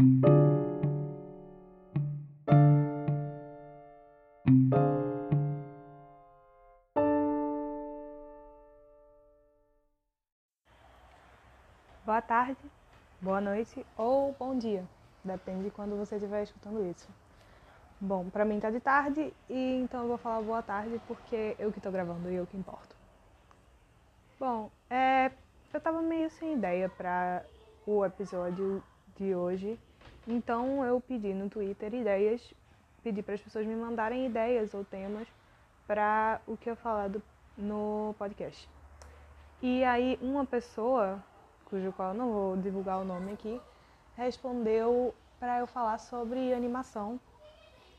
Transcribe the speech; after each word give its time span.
Boa 0.00 0.08
tarde, 12.22 12.56
boa 13.20 13.42
noite 13.42 13.84
ou 13.94 14.34
bom 14.38 14.56
dia, 14.56 14.86
depende 15.22 15.64
de 15.64 15.70
quando 15.70 15.98
você 15.98 16.16
estiver 16.16 16.44
escutando 16.44 16.82
isso. 16.86 17.06
Bom, 18.00 18.30
pra 18.30 18.46
mim 18.46 18.58
tá 18.58 18.70
de 18.70 18.80
tarde 18.80 19.34
e 19.50 19.82
então 19.82 20.00
eu 20.00 20.08
vou 20.08 20.16
falar 20.16 20.40
boa 20.40 20.62
tarde 20.62 20.98
porque 21.06 21.54
eu 21.58 21.70
que 21.70 21.78
tô 21.78 21.90
gravando 21.90 22.30
e 22.30 22.36
eu 22.36 22.46
que 22.46 22.56
importo. 22.56 22.96
Bom, 24.38 24.70
é, 24.88 25.30
eu 25.74 25.80
tava 25.82 26.00
meio 26.00 26.30
sem 26.30 26.54
ideia 26.54 26.88
para 26.88 27.44
o 27.86 28.02
episódio 28.02 28.82
de 29.14 29.34
hoje, 29.34 29.78
então 30.26 30.84
eu 30.84 31.00
pedi 31.00 31.32
no 31.32 31.48
Twitter 31.48 31.94
ideias, 31.94 32.42
pedi 33.02 33.22
para 33.22 33.34
as 33.34 33.40
pessoas 33.40 33.66
me 33.66 33.74
mandarem 33.74 34.26
ideias 34.26 34.74
ou 34.74 34.84
temas 34.84 35.26
para 35.86 36.40
o 36.46 36.56
que 36.56 36.70
eu 36.70 36.76
falar 36.76 37.08
do, 37.08 37.22
no 37.56 38.14
podcast. 38.18 38.68
E 39.62 39.84
aí 39.84 40.18
uma 40.22 40.46
pessoa, 40.46 41.22
cujo 41.64 41.92
qual 41.92 42.10
eu 42.10 42.14
não 42.14 42.32
vou 42.32 42.56
divulgar 42.56 42.98
o 42.98 43.04
nome 43.04 43.32
aqui, 43.32 43.60
respondeu 44.16 45.14
para 45.38 45.58
eu 45.58 45.66
falar 45.66 45.98
sobre 45.98 46.52
animação, 46.52 47.18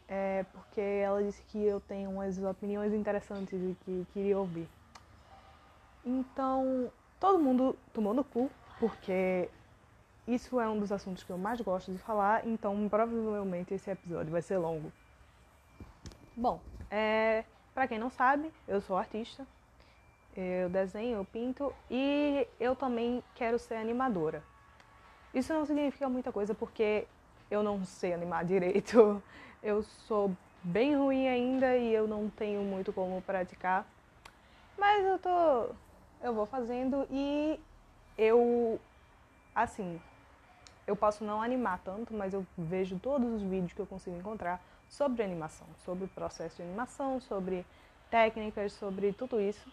é, 0.08 0.46
porque 0.52 0.82
ela 0.82 1.24
disse 1.24 1.42
que 1.44 1.64
eu 1.64 1.80
tenho 1.80 2.10
umas 2.12 2.42
opiniões 2.44 2.94
interessantes 2.94 3.54
e 3.54 3.76
que 3.84 4.08
queria 4.14 4.38
ouvir. 4.38 4.68
Então, 6.06 6.92
todo 7.20 7.40
mundo 7.40 7.78
tomou 7.94 8.14
no 8.14 8.24
cu, 8.24 8.50
porque 8.80 9.50
isso 10.28 10.60
é 10.60 10.68
um 10.70 10.80
dos 10.80 10.92
assuntos 10.92 11.24
que 11.24 11.30
eu 11.32 11.38
mais 11.38 11.60
gosto 11.62 11.92
de 11.92 11.98
falar, 11.98 12.48
então 12.48 12.88
provavelmente 12.90 13.74
esse 13.74 13.90
episódio 13.90 14.32
vai 14.32 14.42
ser 14.42 14.58
longo. 14.58 14.92
Bom, 16.36 16.62
é, 16.90 17.44
para 17.74 17.88
quem 17.88 18.00
não 18.00 18.10
sabe, 18.10 18.52
eu 18.68 18.82
sou 18.82 18.98
artista, 18.98 19.46
eu 20.36 20.70
desenho, 20.70 21.18
eu 21.18 21.26
pinto 21.26 21.74
e 21.90 22.48
eu 22.60 22.76
também 22.76 23.24
quero 23.36 23.60
ser 23.60 23.76
animadora. 23.76 24.44
Isso 25.34 25.54
não 25.54 25.66
significa 25.66 26.08
muita 26.10 26.32
coisa 26.32 26.54
porque 26.54 27.08
eu 27.50 27.64
não 27.64 27.84
sei 27.86 28.14
animar 28.14 28.44
direito, 28.46 29.22
eu 29.62 29.84
sou 29.84 30.36
bem 30.64 30.96
ruim 30.96 31.28
ainda 31.28 31.76
e 31.76 31.94
eu 31.94 32.08
não 32.08 32.30
tenho 32.30 32.62
muito 32.62 32.94
como 32.94 33.22
praticar. 33.22 33.86
Mas 34.78 35.06
eu 35.06 35.20
tô 35.20 35.76
eu 36.24 36.34
vou 36.34 36.46
fazendo 36.46 37.08
e 37.10 37.60
eu, 38.18 38.80
assim, 39.56 40.00
eu 40.92 40.96
posso 40.96 41.24
não 41.24 41.42
animar 41.42 41.80
tanto, 41.80 42.14
mas 42.14 42.34
eu 42.34 42.46
vejo 42.58 43.00
todos 43.00 43.32
os 43.32 43.42
vídeos 43.42 43.72
que 43.72 43.80
eu 43.80 43.88
consigo 43.88 44.18
encontrar 44.18 44.62
sobre 44.90 45.24
animação, 45.24 45.66
sobre 45.86 46.04
o 46.04 46.08
processo 46.10 46.58
de 46.58 46.64
animação, 46.64 47.20
sobre 47.22 47.66
técnicas, 48.10 48.74
sobre 48.74 49.14
tudo 49.14 49.40
isso. 49.40 49.72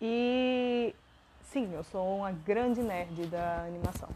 E 0.00 0.94
sim, 1.42 1.74
eu 1.74 1.84
sou 1.84 2.16
uma 2.16 2.32
grande 2.32 2.80
nerd 2.80 3.26
da 3.26 3.64
animação. 3.64 4.08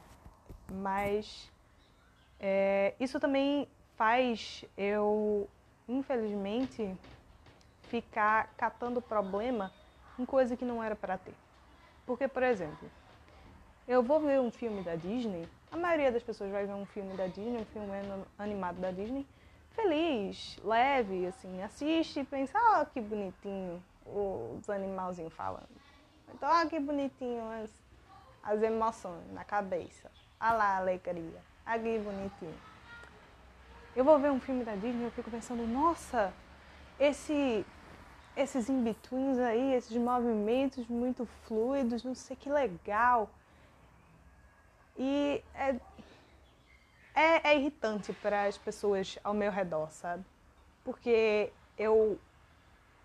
Mas 0.73 1.51
é, 2.41 2.95
isso 2.99 3.21
também 3.21 3.69
faz 3.95 4.65
eu, 4.77 5.47
infelizmente, 5.87 6.97
ficar 7.91 8.55
catando 8.57 9.03
problema 9.03 9.71
em 10.19 10.25
coisa 10.25 10.57
que 10.57 10.65
não 10.65 10.83
era 10.83 10.97
para 10.97 11.19
ter. 11.19 11.35
Porque, 12.07 12.27
por 12.27 12.43
exemplo, 12.43 12.91
eu 13.87 14.03
vou 14.03 14.19
ver 14.19 14.41
um 14.41 14.51
filme 14.51 14.83
da 14.83 14.97
Disney, 14.97 15.47
a 15.77 15.81
maioria 15.81 16.11
das 16.11 16.23
pessoas 16.23 16.51
vai 16.51 16.67
ver 16.67 16.73
um 16.73 16.87
filme 16.87 17.15
da 17.17 17.27
Disney, 17.27 17.59
um 17.61 17.65
filme 17.67 17.89
animado 18.39 18.81
da 18.81 18.91
Disney, 18.91 19.27
feliz, 19.71 20.59
leve, 20.65 21.27
assim, 21.27 21.63
assiste 21.63 22.21
e 22.21 22.25
pensa, 22.25 22.59
ó, 22.59 22.83
oh, 22.83 22.87
que 22.87 23.01
bonitinho 23.01 23.83
os 24.05 24.69
animalzinhos 24.71 25.33
falando. 25.35 25.69
Então, 26.35 26.49
ó, 26.49 26.63
oh, 26.63 26.69
que 26.69 26.81
bonitinho 26.81 27.43
as, 27.63 27.71
as 28.43 28.63
emoções 28.63 29.31
na 29.33 29.45
cabeça. 29.45 30.11
Olha 30.41 30.53
lá 30.53 30.65
a 30.65 30.77
alegria. 30.79 31.41
Olha 31.67 31.79
que 31.79 31.99
bonitinho. 31.99 32.55
Eu 33.95 34.05
vou 34.05 34.19
ver 34.19 34.31
um 34.31 34.41
filme 34.41 34.65
da 34.65 34.75
Disney 34.75 35.03
e 35.03 35.05
eu 35.05 35.11
fico 35.11 35.31
pensando, 35.31 35.67
nossa, 35.67 36.33
esse 36.99 37.65
esses 38.37 38.69
in-betweens 38.69 39.39
aí, 39.39 39.73
esses 39.73 39.97
movimentos 39.97 40.87
muito 40.89 41.27
fluidos, 41.47 42.05
não 42.05 42.15
sei 42.15 42.37
que 42.37 42.51
legal. 42.51 43.31
E 44.99 45.43
é, 45.55 45.77
é, 47.15 47.51
é 47.51 47.57
irritante 47.57 48.13
para 48.13 48.45
as 48.45 48.57
pessoas 48.57 49.19
ao 49.23 49.35
meu 49.35 49.51
redor, 49.51 49.91
sabe? 49.91 50.25
Porque 50.85 51.53
eu, 51.79 52.19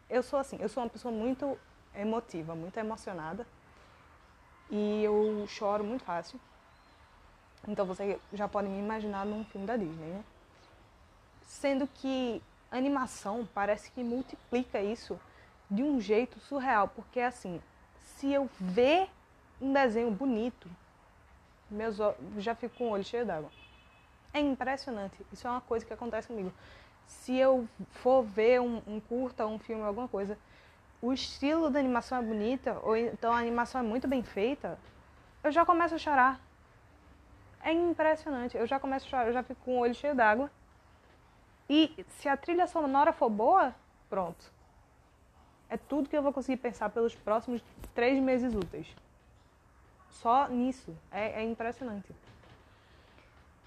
eu 0.10 0.24
sou 0.24 0.40
assim, 0.40 0.58
eu 0.60 0.70
sou 0.70 0.84
uma 0.84 0.90
pessoa 0.90 1.14
muito 1.14 1.58
emotiva, 1.96 2.56
muito 2.56 2.78
emocionada. 2.78 3.46
E 4.70 5.04
eu 5.04 5.46
choro 5.48 5.84
muito 5.84 6.04
fácil. 6.04 6.40
Então 7.68 7.86
você 7.86 8.20
já 8.34 8.48
pode 8.48 8.68
me 8.68 8.80
imaginar 8.80 9.26
num 9.26 9.44
filme 9.46 9.68
da 9.68 9.76
Disney, 9.76 10.08
né? 10.08 10.24
Sendo 11.44 11.86
que 11.88 12.42
animação 12.72 13.48
parece 13.54 13.92
que 13.92 14.04
multiplica 14.04 14.82
isso 14.82 15.20
de 15.70 15.84
um 15.84 16.00
jeito 16.00 16.40
surreal, 16.40 16.88
porque 16.88 17.20
assim, 17.20 17.62
se 18.00 18.32
eu 18.32 18.50
ver 18.60 19.10
um 19.60 19.72
desenho 19.74 20.10
bonito, 20.10 20.70
meus 21.72 21.98
já 22.38 22.54
fico 22.54 22.76
com 22.78 22.86
o 22.86 22.90
olho 22.92 23.04
cheio 23.04 23.26
d'água. 23.26 23.50
É 24.34 24.40
impressionante. 24.40 25.16
Isso 25.32 25.48
é 25.48 25.50
uma 25.50 25.62
coisa 25.62 25.86
que 25.86 25.94
acontece 25.94 26.28
comigo. 26.28 26.52
Se 27.08 27.36
eu 27.36 27.68
for 27.92 28.24
ver 28.24 28.62
um, 28.62 28.82
um 28.88 29.00
curta, 29.00 29.46
um 29.46 29.60
filme, 29.60 29.84
alguma 29.84 30.08
coisa, 30.08 30.38
o 31.02 31.12
estilo 31.12 31.70
da 31.70 31.80
animação 31.80 32.18
é 32.18 32.22
bonita, 32.22 32.80
ou 32.84 32.96
então 32.96 33.34
a 33.34 33.40
animação 33.40 33.82
é 33.82 33.84
muito 33.84 34.08
bem 34.08 34.24
feita, 34.24 34.78
eu 35.44 35.52
já 35.52 35.66
começo 35.66 35.96
a 35.96 35.98
chorar. 35.98 36.40
É 37.64 37.72
impressionante. 37.72 38.56
Eu 38.56 38.66
já 38.66 38.80
começo 38.80 39.06
a 39.08 39.10
chorar, 39.10 39.28
eu 39.28 39.34
já 39.34 39.44
fico 39.44 39.62
com 39.66 39.78
o 39.78 39.80
olho 39.80 39.94
cheio 39.94 40.16
d'água. 40.16 40.50
E 41.70 42.06
se 42.08 42.28
a 42.28 42.38
trilha 42.38 42.68
sonora 42.68 43.12
for 43.12 43.30
boa, 43.30 43.74
pronto. 44.10 44.52
É 45.70 45.78
tudo 45.78 46.10
que 46.10 46.18
eu 46.18 46.22
vou 46.22 46.34
conseguir 46.34 46.58
pensar 46.58 46.90
pelos 46.90 47.16
próximos 47.16 47.64
três 47.94 48.22
meses 48.22 48.54
úteis. 48.54 48.88
Só 50.12 50.48
nisso. 50.48 50.96
É, 51.12 51.42
é 51.42 51.44
impressionante. 51.44 52.14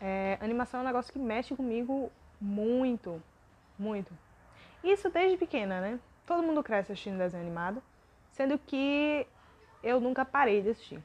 É, 0.00 0.38
animação 0.40 0.80
é 0.80 0.82
um 0.82 0.86
negócio 0.86 1.12
que 1.12 1.18
mexe 1.18 1.54
comigo 1.54 2.10
muito. 2.40 3.22
Muito. 3.78 4.12
Isso 4.82 5.10
desde 5.10 5.36
pequena, 5.36 5.80
né? 5.80 5.98
Todo 6.26 6.42
mundo 6.42 6.62
cresce 6.62 6.92
assistindo 6.92 7.18
desenho 7.18 7.42
animado. 7.42 7.82
Sendo 8.32 8.58
que 8.58 9.26
eu 9.82 10.00
nunca 10.00 10.24
parei 10.24 10.62
de 10.62 10.70
assistir. 10.70 11.02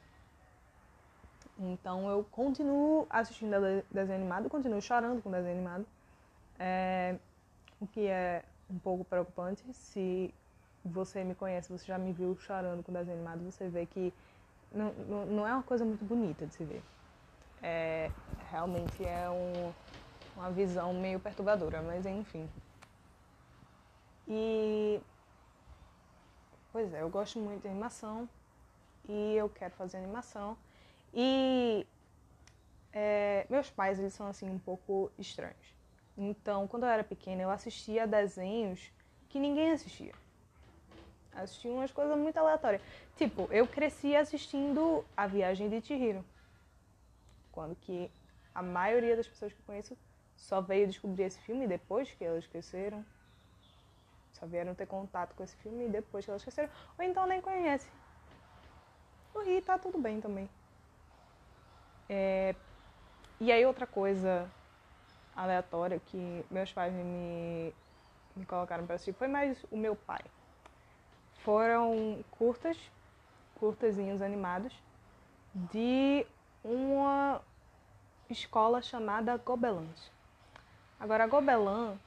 Então 1.57 2.09
eu 2.09 2.25
continuo 2.31 3.05
assistindo 3.09 3.83
desenho 3.91 4.19
animado, 4.19 4.49
continuo 4.49 4.81
chorando 4.81 5.21
com 5.21 5.29
desenho 5.29 5.55
animado. 5.55 5.85
É, 6.57 7.17
o 7.79 7.87
que 7.87 8.07
é 8.07 8.43
um 8.69 8.79
pouco 8.79 9.03
preocupante. 9.03 9.63
Se 9.73 10.33
você 10.83 11.23
me 11.23 11.35
conhece, 11.35 11.69
você 11.71 11.85
já 11.85 11.97
me 11.97 12.13
viu 12.13 12.37
chorando 12.37 12.83
com 12.83 12.93
desenho 12.93 13.17
animado, 13.17 13.43
você 13.43 13.67
vê 13.67 13.85
que 13.85 14.13
não, 14.73 15.25
não, 15.25 15.47
é 15.47 15.53
uma 15.53 15.63
coisa 15.63 15.83
muito 15.83 16.05
bonita 16.05 16.45
de 16.45 16.53
se 16.53 16.63
ver. 16.63 16.83
É, 17.61 18.11
realmente 18.49 19.03
é 19.03 19.29
um, 19.29 19.73
uma 20.35 20.51
visão 20.51 20.93
meio 20.93 21.19
perturbadora, 21.19 21.81
mas 21.81 22.05
enfim. 22.05 22.47
E. 24.27 25.01
Pois 26.71 26.93
é, 26.93 27.01
eu 27.01 27.09
gosto 27.09 27.39
muito 27.39 27.61
de 27.61 27.67
animação 27.67 28.29
e 29.07 29.35
eu 29.35 29.49
quero 29.49 29.73
fazer 29.73 29.97
animação. 29.97 30.55
E 31.13 31.85
é, 32.93 33.45
meus 33.49 33.69
pais, 33.69 33.99
eles 33.99 34.13
são 34.13 34.27
assim 34.27 34.49
um 34.49 34.59
pouco 34.59 35.11
estranhos. 35.17 35.75
Então, 36.17 36.67
quando 36.67 36.83
eu 36.83 36.89
era 36.89 37.03
pequena, 37.03 37.41
eu 37.41 37.49
assistia 37.49 38.03
a 38.03 38.05
desenhos 38.05 38.91
que 39.29 39.39
ninguém 39.39 39.71
assistia. 39.71 40.13
Assistia 41.43 41.71
umas 41.71 41.91
coisas 41.91 42.17
muito 42.17 42.37
aleatórias. 42.37 42.81
Tipo, 43.15 43.47
eu 43.51 43.65
cresci 43.65 44.15
assistindo 44.15 45.05
A 45.15 45.25
Viagem 45.25 45.69
de 45.69 45.81
Chihiro. 45.81 46.23
Quando 47.51 47.75
que 47.75 48.11
a 48.53 48.61
maioria 48.61 49.15
das 49.15 49.27
pessoas 49.27 49.53
que 49.53 49.61
conheço 49.63 49.97
só 50.35 50.61
veio 50.61 50.87
descobrir 50.87 51.23
esse 51.23 51.39
filme 51.39 51.67
depois 51.67 52.11
que 52.11 52.23
elas 52.23 52.45
cresceram. 52.47 53.05
Só 54.33 54.45
vieram 54.45 54.73
ter 54.75 54.85
contato 54.85 55.33
com 55.35 55.43
esse 55.43 55.55
filme 55.57 55.87
depois 55.87 56.25
que 56.25 56.31
elas 56.31 56.43
cresceram. 56.43 56.69
Ou 56.97 57.05
então 57.05 57.25
nem 57.25 57.41
conhece. 57.41 57.89
E 59.45 59.61
tá 59.61 59.77
tudo 59.77 59.97
bem 59.97 60.19
também. 60.19 60.49
É... 62.09 62.55
E 63.39 63.51
aí 63.51 63.65
outra 63.65 63.87
coisa 63.87 64.49
aleatória 65.35 66.01
que 66.07 66.45
meus 66.51 66.73
pais 66.73 66.93
me, 66.93 67.73
me 68.35 68.45
colocaram 68.45 68.85
para 68.85 68.95
assistir 68.95 69.13
foi 69.13 69.27
mais 69.27 69.63
o 69.71 69.77
meu 69.77 69.95
pai. 69.95 70.21
Foram 71.43 72.23
curtas, 72.31 72.77
curtazinhos 73.55 74.21
animados, 74.21 74.73
de 75.53 76.25
uma 76.63 77.41
escola 78.29 78.81
chamada 78.81 79.37
Gobelins. 79.37 80.11
Agora, 80.99 81.27
Gobelin, 81.27 81.97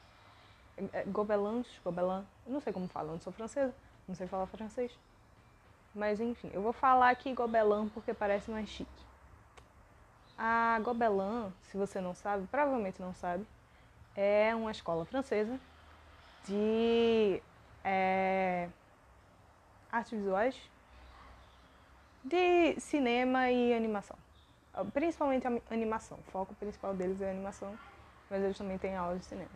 é, 0.93 1.05
Gobelins, 1.05 1.67
Gobelin, 1.85 2.25
não 2.47 2.61
sei 2.61 2.73
como 2.73 2.87
fala, 2.89 3.09
eu 3.09 3.13
não 3.13 3.21
sou 3.21 3.33
francesa, 3.33 3.75
não 4.07 4.15
sei 4.15 4.27
falar 4.27 4.47
francês. 4.47 4.93
Mas 5.95 6.21
enfim, 6.21 6.51
eu 6.53 6.63
vou 6.63 6.73
falar 6.73 7.11
aqui 7.11 7.35
Gobelin 7.35 7.89
porque 7.89 8.15
parece 8.15 8.51
mais 8.51 8.69
chique. 8.69 8.91
A 10.37 10.79
Gobelin, 10.83 11.53
se 11.63 11.77
você 11.77 12.01
não 12.01 12.15
sabe, 12.15 12.47
provavelmente 12.47 13.01
não 13.01 13.15
sabe, 13.15 13.47
é 14.17 14.55
uma 14.55 14.71
escola 14.71 15.05
francesa 15.05 15.59
de 16.45 17.43
é, 17.85 18.69
artes 19.93 20.13
visuais, 20.13 20.57
de 22.25 22.81
cinema 22.81 23.51
e 23.51 23.75
animação. 23.75 24.17
Principalmente 24.95 25.47
a 25.47 25.61
animação. 25.71 26.19
O 26.27 26.31
foco 26.31 26.55
principal 26.55 26.95
deles 26.95 27.21
é 27.21 27.31
animação, 27.31 27.79
mas 28.31 28.43
eles 28.43 28.57
também 28.57 28.79
têm 28.79 28.97
aula 28.97 29.19
de 29.19 29.25
cinema. 29.27 29.51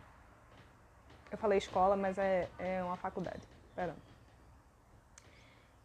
Eu 1.30 1.38
falei 1.38 1.58
escola, 1.58 1.96
mas 1.96 2.18
é, 2.18 2.48
é 2.58 2.82
uma 2.84 2.96
faculdade. 2.96 3.40
Pera. 3.74 3.96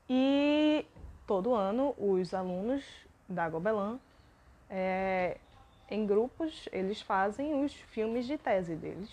E 0.09 0.85
todo 1.25 1.55
ano 1.55 1.95
os 1.97 2.33
alunos 2.33 2.83
da 3.27 3.49
Gobelin, 3.49 3.99
é, 4.69 5.37
em 5.89 6.05
grupos, 6.05 6.67
eles 6.71 7.01
fazem 7.01 7.63
os 7.63 7.73
filmes 7.73 8.25
de 8.25 8.37
tese 8.37 8.75
deles, 8.75 9.09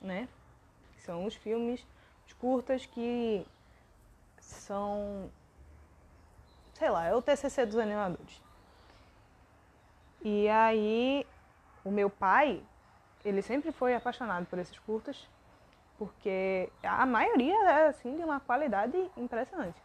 né? 0.00 0.28
São 0.98 1.24
os 1.24 1.34
filmes, 1.34 1.86
os 2.26 2.32
curtas 2.32 2.86
que 2.86 3.46
são, 4.52 5.30
sei 6.74 6.90
lá, 6.90 7.06
é 7.06 7.14
o 7.14 7.22
TCC 7.22 7.66
dos 7.66 7.78
animadores. 7.78 8.40
E 10.22 10.48
aí, 10.48 11.26
o 11.84 11.90
meu 11.90 12.08
pai, 12.08 12.62
ele 13.24 13.42
sempre 13.42 13.72
foi 13.72 13.94
apaixonado 13.94 14.46
por 14.46 14.58
esses 14.58 14.78
curtas, 14.78 15.28
porque 15.98 16.70
a 16.82 17.04
maioria 17.06 17.54
é 17.70 17.86
assim 17.88 18.16
de 18.16 18.22
uma 18.22 18.40
qualidade 18.40 18.96
impressionante. 19.16 19.80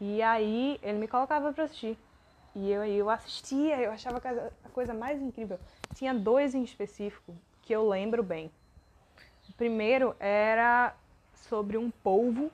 E 0.00 0.20
aí 0.22 0.78
ele 0.82 0.98
me 0.98 1.08
colocava 1.08 1.52
para 1.52 1.64
assistir. 1.64 1.96
E 2.54 2.70
eu, 2.70 2.84
eu 2.84 3.08
assistia, 3.08 3.80
eu 3.80 3.90
achava 3.90 4.20
a 4.64 4.68
coisa 4.70 4.92
mais 4.92 5.20
incrível. 5.22 5.58
Tinha 5.94 6.12
dois 6.12 6.54
em 6.54 6.62
específico 6.62 7.34
que 7.62 7.72
eu 7.72 7.88
lembro 7.88 8.22
bem. 8.22 8.50
O 9.48 9.52
primeiro 9.52 10.14
era 10.18 10.94
sobre 11.34 11.78
um 11.78 11.90
polvo 11.90 12.50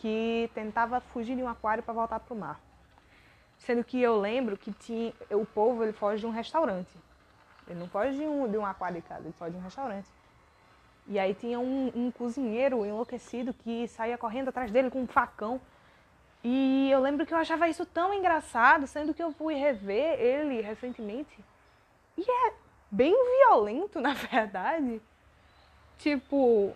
que 0.00 0.50
tentava 0.54 1.00
fugir 1.00 1.36
de 1.36 1.42
um 1.42 1.48
aquário 1.48 1.82
para 1.82 1.94
voltar 1.94 2.18
para 2.20 2.34
o 2.34 2.36
mar. 2.36 2.60
Sendo 3.58 3.84
que 3.84 4.00
eu 4.00 4.18
lembro 4.18 4.56
que 4.56 4.72
tinha, 4.72 5.12
o 5.30 5.44
povo 5.44 5.84
ele 5.84 5.92
foge 5.92 6.20
de 6.20 6.26
um 6.26 6.30
restaurante. 6.30 6.90
Ele 7.68 7.78
não 7.78 7.88
foge 7.88 8.16
de 8.16 8.24
um, 8.24 8.50
de 8.50 8.56
um 8.56 8.64
aquário 8.64 8.96
de 8.96 9.06
casa, 9.06 9.22
ele 9.22 9.34
foge 9.38 9.52
de 9.52 9.58
um 9.58 9.62
restaurante. 9.62 10.08
E 11.06 11.18
aí 11.18 11.34
tinha 11.34 11.60
um, 11.60 11.92
um 11.94 12.10
cozinheiro 12.10 12.84
enlouquecido 12.86 13.52
que 13.52 13.86
saía 13.88 14.16
correndo 14.16 14.48
atrás 14.48 14.70
dele 14.70 14.90
com 14.90 15.02
um 15.02 15.06
facão. 15.06 15.60
E 16.42 16.90
eu 16.90 17.00
lembro 17.00 17.26
que 17.26 17.34
eu 17.34 17.38
achava 17.38 17.68
isso 17.68 17.84
tão 17.84 18.14
engraçado, 18.14 18.86
sendo 18.86 19.12
que 19.12 19.22
eu 19.22 19.32
fui 19.32 19.54
rever 19.54 20.18
ele 20.18 20.62
recentemente. 20.62 21.44
E 22.16 22.22
é 22.22 22.54
bem 22.90 23.14
violento, 23.38 24.00
na 24.00 24.14
verdade. 24.14 25.02
Tipo, 25.98 26.74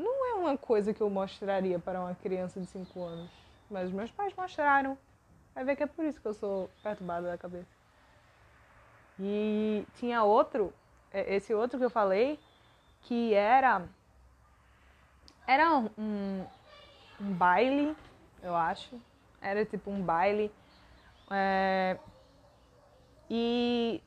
não 0.00 0.26
é 0.26 0.34
uma 0.34 0.56
coisa 0.56 0.92
que 0.92 1.00
eu 1.00 1.10
mostraria 1.10 1.78
para 1.78 2.00
uma 2.00 2.14
criança 2.14 2.60
de 2.60 2.66
5 2.66 3.02
anos. 3.02 3.30
Mas 3.70 3.90
meus 3.90 4.10
pais 4.10 4.34
mostraram. 4.34 4.98
Vai 5.54 5.64
ver 5.64 5.76
que 5.76 5.82
é 5.82 5.86
por 5.86 6.04
isso 6.04 6.20
que 6.20 6.26
eu 6.26 6.34
sou 6.34 6.70
perturbada 6.82 7.28
da 7.28 7.38
cabeça. 7.38 7.68
E 9.18 9.86
tinha 9.94 10.24
outro, 10.24 10.72
é, 11.12 11.34
esse 11.34 11.52
outro 11.52 11.78
que 11.78 11.84
eu 11.84 11.90
falei, 11.90 12.38
que 13.02 13.34
era. 13.34 13.86
Era 15.46 15.76
um, 15.76 16.46
um 17.20 17.32
baile, 17.34 17.94
eu 18.42 18.56
acho. 18.56 19.00
Era 19.40 19.64
tipo 19.64 19.90
um 19.90 20.02
baile. 20.02 20.50
É, 21.30 21.98
e 23.28 24.02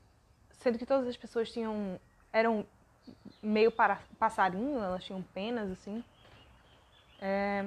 sendo 0.51 0.77
que 0.77 0.85
todas 0.85 1.07
as 1.07 1.17
pessoas 1.17 1.51
tinham. 1.51 1.99
eram 2.31 2.65
meio 3.43 3.71
para, 3.71 3.99
passarinho, 4.17 4.79
elas 4.79 5.03
tinham 5.03 5.21
penas 5.21 5.69
assim. 5.69 6.03
É, 7.21 7.65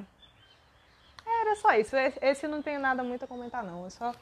era 1.26 1.56
só 1.56 1.72
isso. 1.74 1.94
Esse 2.20 2.48
não 2.48 2.62
tenho 2.62 2.80
nada 2.80 3.04
muito 3.04 3.24
a 3.24 3.28
comentar, 3.28 3.62
não. 3.62 3.84
Eu 3.84 3.90
só, 3.90 4.14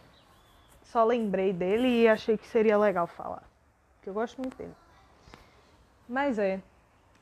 só 0.82 1.04
lembrei 1.04 1.52
dele 1.52 2.02
e 2.02 2.08
achei 2.08 2.36
que 2.36 2.46
seria 2.46 2.76
legal 2.76 3.06
falar. 3.06 3.42
Porque 3.96 4.10
eu 4.10 4.14
gosto 4.14 4.40
muito 4.40 4.56
dele. 4.56 4.74
Mas 6.08 6.38
é. 6.38 6.60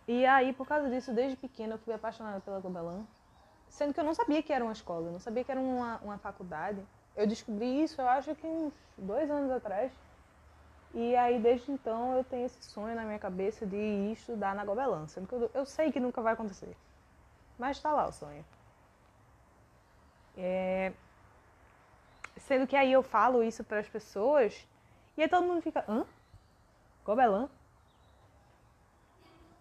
E 0.08 0.26
aí, 0.26 0.52
por 0.52 0.66
causa 0.66 0.88
disso, 0.88 1.12
desde 1.12 1.36
pequena 1.36 1.74
eu 1.74 1.78
fui 1.78 1.94
apaixonada 1.94 2.40
pela 2.40 2.58
Gobelin. 2.58 3.06
Sendo 3.68 3.94
que 3.94 4.00
eu 4.00 4.04
não 4.04 4.14
sabia 4.14 4.42
que 4.42 4.52
era 4.52 4.64
uma 4.64 4.72
escola, 4.72 5.06
eu 5.06 5.12
não 5.12 5.20
sabia 5.20 5.44
que 5.44 5.50
era 5.50 5.60
uma, 5.60 5.98
uma 5.98 6.18
faculdade. 6.18 6.82
Eu 7.16 7.26
descobri 7.26 7.82
isso, 7.82 8.00
eu 8.00 8.08
acho 8.08 8.34
que 8.34 8.46
uns 8.46 8.72
dois 8.98 9.30
anos 9.30 9.50
atrás. 9.50 9.92
E 10.94 11.16
aí, 11.16 11.40
desde 11.40 11.72
então, 11.72 12.16
eu 12.16 12.24
tenho 12.24 12.44
esse 12.44 12.62
sonho 12.62 12.94
na 12.94 13.04
minha 13.04 13.18
cabeça 13.18 13.66
de 13.66 13.76
ir 13.76 14.12
estudar 14.12 14.54
na 14.54 14.64
Gobelin. 14.64 15.06
Sendo 15.08 15.26
que 15.26 15.34
eu, 15.34 15.50
eu 15.54 15.64
sei 15.64 15.90
que 15.90 15.98
nunca 15.98 16.20
vai 16.20 16.34
acontecer. 16.34 16.76
Mas 17.58 17.80
tá 17.80 17.92
lá 17.92 18.06
o 18.06 18.12
sonho. 18.12 18.44
É... 20.36 20.92
Sendo 22.36 22.66
que 22.66 22.76
aí 22.76 22.92
eu 22.92 23.02
falo 23.02 23.42
isso 23.42 23.64
para 23.64 23.78
as 23.78 23.88
pessoas 23.88 24.66
e 25.16 25.22
aí 25.22 25.28
todo 25.28 25.46
mundo 25.46 25.62
fica, 25.62 25.84
hã? 25.88 26.04
Gobelin? 27.04 27.48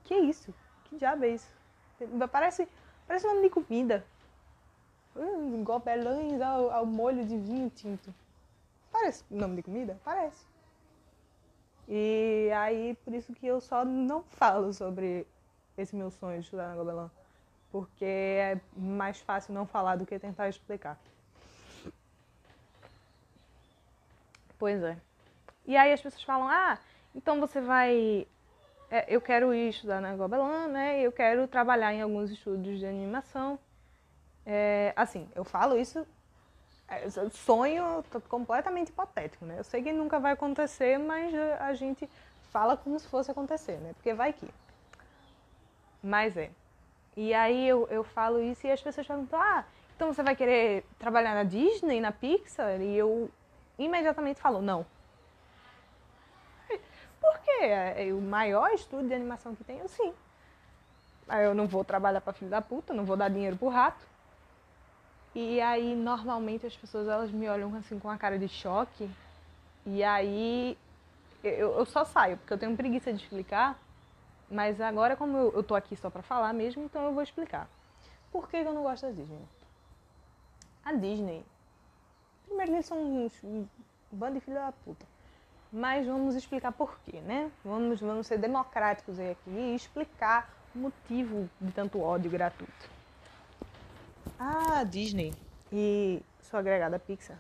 Que 0.04 0.16
isso? 0.16 0.54
Que 0.86 0.98
diabo 0.98 1.26
é 1.26 1.30
isso? 1.30 1.54
Parece, 2.32 2.68
parece 3.08 3.28
nome 3.28 3.44
de 3.44 3.50
comida. 3.50 4.06
Hum, 5.16 5.64
gobelins 5.64 6.42
ao, 6.42 6.72
ao 6.72 6.86
molho 6.86 7.26
de 7.26 7.38
vinho 7.38 7.70
tinto. 7.70 8.14
Parece 8.92 9.24
nome 9.30 9.58
de 9.58 9.64
comida? 9.64 10.00
Parece. 10.04 10.51
E 11.94 12.50
aí, 12.56 12.98
por 13.04 13.14
isso 13.14 13.34
que 13.34 13.46
eu 13.46 13.60
só 13.60 13.84
não 13.84 14.24
falo 14.24 14.74
sobre 14.74 15.28
esse 15.78 15.96
meu 15.96 16.10
sonho 16.10 16.40
de 16.40 16.46
estudar 16.46 16.70
na 16.70 16.76
Gobelin 16.76 17.10
porque 17.72 18.06
é 18.06 18.60
mais 18.76 19.20
fácil 19.22 19.54
não 19.54 19.66
falar 19.66 19.96
do 19.96 20.06
que 20.06 20.20
tentar 20.20 20.50
explicar. 20.50 21.00
Pois 24.60 24.84
é. 24.84 24.98
E 25.66 25.78
aí 25.78 25.94
as 25.94 26.02
pessoas 26.02 26.24
falam: 26.24 26.48
ah, 26.50 26.78
então 27.16 27.40
você 27.40 27.62
vai. 27.62 28.28
É, 28.90 29.06
eu 29.08 29.22
quero 29.22 29.54
ir 29.54 29.70
estudar 29.70 30.02
na 30.02 30.16
Gobelin, 30.16 30.68
né? 30.68 31.02
Eu 31.02 31.12
quero 31.12 31.48
trabalhar 31.48 31.94
em 31.94 32.02
alguns 32.02 32.30
estúdios 32.30 32.78
de 32.78 32.86
animação. 32.86 33.58
É, 34.46 34.94
assim, 34.96 35.30
eu 35.34 35.46
falo 35.46 35.78
isso. 35.78 36.06
É, 36.92 37.10
sonho 37.30 38.04
completamente 38.28 38.90
hipotético, 38.90 39.46
né? 39.46 39.56
Eu 39.58 39.64
sei 39.64 39.82
que 39.82 39.94
nunca 39.94 40.20
vai 40.20 40.34
acontecer, 40.34 41.00
mas 41.00 41.34
a 41.62 41.74
gente 41.74 42.10
fala 42.52 42.76
como 42.76 43.00
se 43.00 43.08
fosse 43.08 43.32
acontecer, 43.32 43.78
né? 43.78 43.94
Porque 43.94 44.14
vai 44.14 44.34
que. 44.34 44.46
Mas 46.04 46.36
é. 46.36 46.52
E 47.16 47.34
aí 47.34 47.66
eu, 47.66 47.88
eu 47.90 48.04
falo 48.04 48.42
isso 48.42 48.68
e 48.68 48.72
as 48.72 48.82
pessoas 48.82 49.08
perguntam, 49.08 49.42
ah, 49.42 49.64
então 49.96 50.14
você 50.14 50.22
vai 50.22 50.36
querer 50.36 50.86
trabalhar 51.00 51.34
na 51.34 51.44
Disney, 51.44 52.02
na 52.02 52.12
Pixar? 52.12 52.82
E 52.82 52.98
eu 52.98 53.30
imediatamente 53.80 54.42
falo, 54.42 54.62
não. 54.62 54.86
Por 57.22 57.40
quê? 57.40 57.66
É 57.96 58.10
o 58.12 58.20
maior 58.20 58.70
estúdio 58.72 59.08
de 59.08 59.14
animação 59.14 59.56
que 59.56 59.64
tem, 59.64 59.80
eu 59.80 59.88
sim. 59.88 60.14
Eu 61.30 61.54
não 61.54 61.68
vou 61.68 61.86
trabalhar 61.86 62.20
para 62.20 62.34
filho 62.34 62.52
da 62.52 62.62
puta, 62.62 62.94
não 62.94 63.06
vou 63.06 63.16
dar 63.16 63.30
dinheiro 63.30 63.56
pro 63.56 63.70
rato. 63.70 64.11
E 65.34 65.62
aí 65.62 65.96
normalmente 65.96 66.66
as 66.66 66.76
pessoas 66.76 67.08
elas 67.08 67.32
me 67.32 67.48
olham 67.48 67.74
assim 67.76 67.98
com 68.00 68.10
a 68.10 68.18
cara 68.18 68.38
de 68.38 68.48
choque. 68.48 69.10
E 69.86 70.04
aí 70.04 70.78
eu, 71.44 71.72
eu 71.78 71.86
só 71.86 72.04
saio, 72.06 72.38
porque 72.38 72.54
eu 72.54 72.58
tenho 72.58 72.76
preguiça 72.76 73.12
de 73.12 73.24
explicar. 73.24 73.80
Mas 74.50 74.82
agora, 74.82 75.16
como 75.16 75.38
eu, 75.38 75.54
eu 75.54 75.64
tô 75.64 75.76
aqui 75.76 75.96
só 75.96 76.10
pra 76.10 76.22
falar 76.22 76.52
mesmo, 76.54 76.84
então 76.84 77.06
eu 77.06 77.14
vou 77.14 77.24
explicar. 77.24 77.70
Por 78.32 78.50
que 78.50 78.58
eu 78.58 78.74
não 78.74 78.84
gosto 78.84 79.04
da 79.04 79.12
Disney? 79.12 79.48
A 80.84 80.94
Disney. 80.94 81.46
Primeiro, 82.46 82.74
eles 82.74 82.86
são 82.86 82.98
uns, 83.02 83.34
um 83.44 83.66
bando 84.12 84.34
de 84.34 84.42
filha 84.42 84.60
da 84.60 84.72
puta. 84.74 85.06
Mas 85.72 86.06
vamos 86.06 86.36
explicar 86.36 86.74
por 86.74 87.00
quê, 87.06 87.22
né? 87.22 87.50
Vamos, 87.64 88.02
vamos 88.02 88.28
ser 88.28 88.38
democráticos 88.38 89.18
aí 89.18 89.32
aqui 89.32 89.50
e 89.50 89.76
explicar 89.76 90.50
o 90.76 90.80
motivo 90.80 91.50
de 91.62 91.72
tanto 91.72 92.02
ódio 92.02 92.30
gratuito. 92.30 92.91
A 94.44 94.84
Disney 94.84 95.36
e 95.72 96.20
sua 96.42 96.62
agregada 96.62 96.98
Pixar 96.98 97.38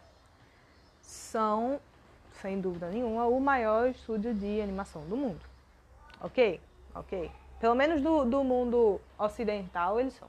são, 1.01 1.81
sem 2.39 2.61
dúvida 2.61 2.91
nenhuma, 2.91 3.25
o 3.25 3.39
maior 3.39 3.89
estúdio 3.89 4.35
de 4.35 4.61
animação 4.61 5.01
do 5.07 5.17
mundo. 5.17 5.41
Ok? 6.21 6.61
ok? 6.93 7.31
Pelo 7.59 7.73
menos 7.73 8.03
do, 8.03 8.23
do 8.25 8.43
mundo 8.43 9.01
ocidental 9.17 9.99
eles 9.99 10.13
são. 10.13 10.27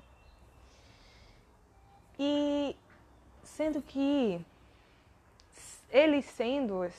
E 2.19 2.75
sendo 3.43 3.83
que 3.83 4.41
eles 5.91 6.25
sendo 6.25 6.91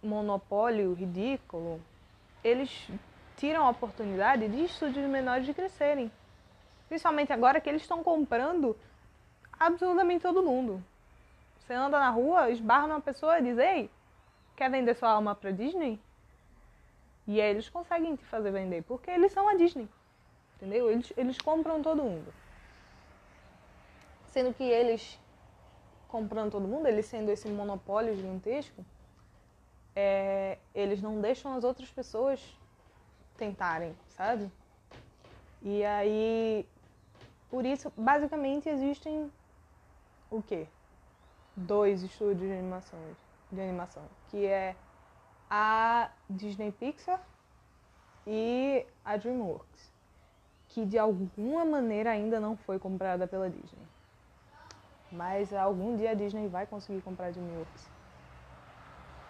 monopólio 0.00 0.94
ridículo, 0.94 1.80
eles 2.44 2.88
tiram 3.36 3.66
a 3.66 3.70
oportunidade 3.70 4.46
de 4.46 4.66
estúdios 4.66 5.10
menores 5.10 5.44
de 5.44 5.52
crescerem. 5.52 6.12
Principalmente 6.86 7.32
agora 7.32 7.60
que 7.60 7.68
eles 7.68 7.82
estão 7.82 8.04
comprando 8.04 8.76
absolutamente 9.58 10.22
todo 10.22 10.42
mundo. 10.42 10.82
Você 11.58 11.74
anda 11.74 11.98
na 11.98 12.10
rua, 12.10 12.50
esbarra 12.50 12.86
numa 12.86 13.00
pessoa 13.00 13.38
e 13.38 13.42
diz, 13.42 13.58
ei, 13.58 13.90
quer 14.54 14.70
vender 14.70 14.94
sua 14.94 15.10
alma 15.10 15.34
pra 15.34 15.50
Disney? 15.50 16.00
E 17.26 17.40
aí 17.40 17.50
eles 17.50 17.68
conseguem 17.68 18.14
te 18.14 18.24
fazer 18.24 18.52
vender, 18.52 18.82
porque 18.84 19.10
eles 19.10 19.32
são 19.32 19.48
a 19.48 19.54
Disney. 19.54 19.88
Entendeu? 20.56 20.90
Eles, 20.90 21.12
eles 21.16 21.38
compram 21.38 21.82
todo 21.82 22.02
mundo. 22.02 22.32
Sendo 24.26 24.54
que 24.54 24.62
eles 24.62 25.18
comprando 26.08 26.52
todo 26.52 26.68
mundo, 26.68 26.86
eles 26.86 27.06
sendo 27.06 27.30
esse 27.30 27.48
monopólio 27.48 28.16
gigantesco, 28.16 28.84
é, 29.94 30.58
eles 30.74 31.02
não 31.02 31.20
deixam 31.20 31.54
as 31.54 31.64
outras 31.64 31.90
pessoas 31.90 32.40
tentarem, 33.36 33.94
sabe? 34.08 34.50
E 35.62 35.84
aí, 35.84 36.66
por 37.50 37.66
isso, 37.66 37.92
basicamente 37.96 38.68
existem 38.68 39.30
o 40.30 40.42
quê? 40.42 40.66
Dois 41.56 42.02
estúdios 42.02 42.48
de 42.48 42.52
animação, 42.52 42.98
de 43.50 43.60
animação, 43.60 44.02
que 44.28 44.44
é 44.46 44.76
a 45.48 46.10
Disney 46.28 46.72
Pixar 46.72 47.20
e 48.26 48.84
a 49.04 49.16
DreamWorks, 49.16 49.92
que 50.68 50.84
de 50.84 50.98
alguma 50.98 51.64
maneira 51.64 52.10
ainda 52.10 52.40
não 52.40 52.56
foi 52.56 52.78
comprada 52.78 53.26
pela 53.26 53.48
Disney. 53.48 53.86
Mas 55.10 55.52
algum 55.54 55.96
dia 55.96 56.10
a 56.10 56.14
Disney 56.14 56.48
vai 56.48 56.66
conseguir 56.66 57.00
comprar 57.00 57.28
a 57.28 57.30
DreamWorks. 57.30 57.88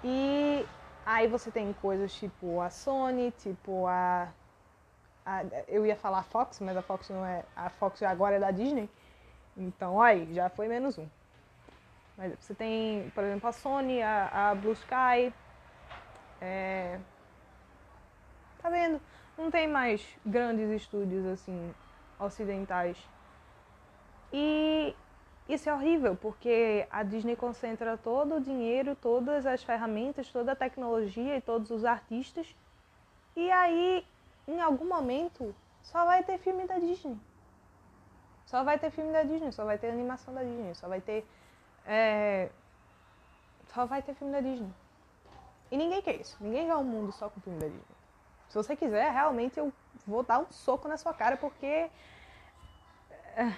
E 0.03 0.67
aí 1.05 1.29
você 1.29 1.51
tem 1.51 1.73
coisas 1.75 2.13
tipo 2.15 2.61
a 2.61 2.71
Sony, 2.71 3.31
tipo 3.33 3.87
a, 3.87 4.29
a 5.25 5.43
eu 5.69 5.85
ia 5.87 5.97
falar 5.97 6.21
a 6.21 6.23
Fox, 6.23 6.61
mas 6.61 6.77
a 6.77 6.83
Fox 6.83 7.11
não 7.11 7.25
é, 7.25 7.45
a 7.55 7.69
Fox 7.69 8.03
agora 8.03 8.37
é 8.37 8.41
da 8.41 8.51
Disney. 8.51 8.89
Então, 9.57 10.01
aí, 10.01 10.33
já 10.35 10.49
foi 10.49 10.69
menos 10.69 10.99
um. 10.99 11.09
Mas 12.17 12.35
você 12.39 12.55
tem, 12.55 13.11
por 13.15 13.25
exemplo, 13.25 13.49
a 13.49 13.53
Sony, 13.53 14.03
a, 14.03 14.51
a 14.51 14.55
Blue 14.55 14.73
Sky, 14.73 15.33
é... 16.41 16.99
Tá 18.61 18.69
vendo? 18.69 19.01
Não 19.37 19.51
tem 19.51 19.69
mais 19.69 20.07
grandes 20.25 20.71
estúdios 20.71 21.27
assim 21.27 21.75
ocidentais. 22.19 22.99
E 24.33 24.95
isso 25.49 25.69
é 25.69 25.75
horrível, 25.75 26.17
porque 26.17 26.87
a 26.91 27.03
Disney 27.03 27.37
concentra 27.37 27.97
todo 27.97 28.37
o 28.37 28.41
dinheiro, 28.41 28.97
todas 28.97 29.47
as 29.47 29.63
ferramentas, 29.63 30.31
toda 30.31 30.53
a 30.53 30.57
tecnologia 30.57 31.37
e 31.37 31.41
todos 31.41 31.71
os 31.71 31.85
artistas. 31.85 32.55
E 33.37 33.51
aí, 33.51 34.05
em 34.49 34.61
algum 34.61 34.87
momento, 34.87 35.55
só 35.83 36.05
vai 36.05 36.25
ter 36.25 36.39
filme 36.39 36.67
da 36.67 36.79
Disney. 36.79 37.17
Só 38.47 38.63
vai 38.63 38.79
ter 38.79 38.91
filme 38.91 39.13
da 39.13 39.23
Disney, 39.23 39.53
só 39.53 39.65
vai 39.65 39.77
ter 39.77 39.91
animação 39.91 40.33
da 40.33 40.43
Disney, 40.43 40.75
só 40.75 40.89
vai 40.89 41.01
ter. 41.01 41.27
É... 41.85 42.49
Só 43.75 43.85
vai 43.85 44.01
ter 44.01 44.15
filme 44.15 44.33
da 44.33 44.41
Disney. 44.41 44.73
E 45.71 45.77
ninguém 45.77 46.01
quer 46.01 46.21
isso. 46.21 46.37
Ninguém 46.41 46.67
quer 46.67 46.77
um 46.77 46.85
mundo 46.85 47.13
só 47.13 47.29
com 47.29 47.41
filme 47.41 47.59
da 47.59 47.67
Disney. 47.67 47.97
Se 48.49 48.55
você 48.55 48.77
quiser, 48.77 49.11
realmente 49.13 49.59
eu 49.59 49.73
vou 50.07 50.23
dar 50.23 50.39
um 50.39 50.51
soco 50.51 50.87
na 50.89 50.97
sua 50.97 51.13
cara, 51.13 51.37
porque. 51.37 51.91
É, 53.37 53.53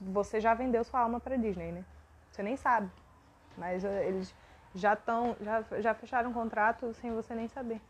você 0.00 0.40
já 0.40 0.52
vendeu 0.52 0.82
sua 0.82 1.00
alma 1.00 1.20
pra 1.20 1.36
Disney, 1.36 1.70
né? 1.70 1.84
Você 2.30 2.42
nem 2.42 2.56
sabe. 2.56 2.90
Mas 3.56 3.84
é, 3.84 4.08
eles 4.08 4.34
já 4.74 4.94
estão. 4.94 5.36
Já, 5.40 5.62
já 5.80 5.94
fecharam 5.94 6.30
um 6.30 6.34
contrato 6.34 6.92
sem 6.94 7.14
você 7.14 7.34
nem 7.36 7.46
saber. 7.46 7.80